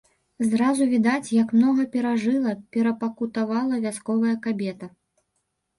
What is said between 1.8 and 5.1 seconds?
перажыла, перапакутавала вясковая кабета.